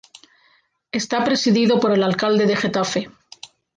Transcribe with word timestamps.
Está 0.91 1.23
presidido 1.23 1.79
por 1.79 1.91
el 1.91 2.01
alcalde 2.01 2.47
de 2.47 2.55
Getafe. 2.55 3.11